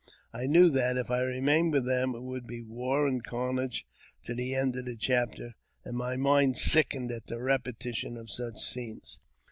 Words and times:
I 0.33 0.47
knew 0.47 0.71
that, 0.71 0.97
if 0.97 1.11
I 1.11 1.21
remained 1.21 1.73
with 1.73 1.85
them, 1.85 2.15
[it 2.15 2.23
would 2.23 2.47
be 2.47 2.63
war 2.63 3.05
and 3.05 3.23
carnage 3.23 3.85
to 4.23 4.33
the 4.33 4.55
end 4.55 4.75
of 4.77 4.85
the 4.85 4.95
chapter, 4.95 5.53
and 5.85 5.95
ly 5.99 6.15
mind 6.15 6.57
sickened 6.57 7.11
at 7.11 7.27
the 7.27 7.39
repetition 7.39 8.17
of 8.17 8.31
such 8.31 8.57
scenes. 8.57 9.19